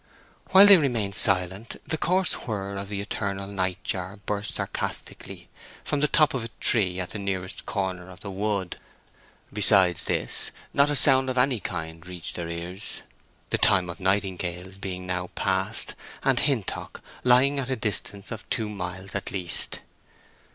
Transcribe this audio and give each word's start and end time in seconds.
While 0.49 0.65
they 0.65 0.77
remain 0.77 1.13
silent 1.13 1.79
the 1.85 1.95
coarse 1.95 2.33
whir 2.47 2.75
of 2.75 2.89
the 2.89 3.01
eternal 3.01 3.45
night 3.45 3.83
jar 3.83 4.17
burst 4.25 4.55
sarcastically 4.55 5.47
from 5.83 5.99
the 5.99 6.07
top 6.07 6.33
of 6.33 6.43
a 6.43 6.47
tree 6.59 6.99
at 6.99 7.11
the 7.11 7.19
nearest 7.19 7.67
corner 7.67 8.09
of 8.09 8.21
the 8.21 8.31
wood. 8.31 8.77
Besides 9.53 10.05
this 10.05 10.49
not 10.73 10.89
a 10.89 10.95
sound 10.95 11.29
of 11.29 11.37
any 11.37 11.59
kind 11.59 12.03
reached 12.07 12.35
their 12.35 12.49
ears, 12.49 13.01
the 13.51 13.59
time 13.59 13.91
of 13.91 13.99
nightingales 13.99 14.79
being 14.79 15.05
now 15.05 15.27
past, 15.35 15.93
and 16.23 16.39
Hintock 16.39 17.01
lying 17.23 17.59
at 17.59 17.69
a 17.69 17.75
distance 17.75 18.31
of 18.31 18.49
two 18.49 18.69
miles 18.69 19.13
at 19.13 19.29
least. 19.29 19.81